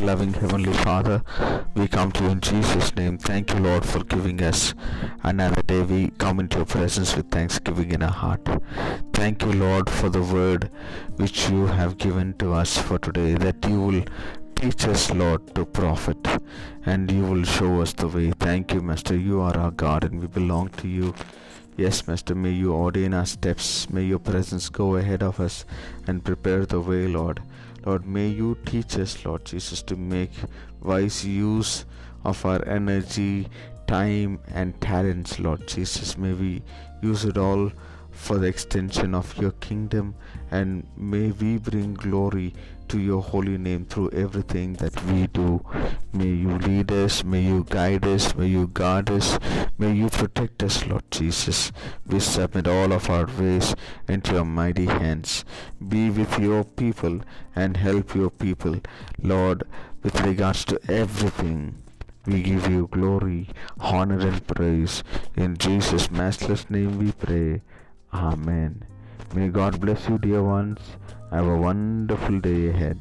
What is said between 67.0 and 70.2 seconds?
pray. Amen. May God bless you,